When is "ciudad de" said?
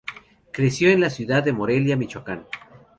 1.11-1.53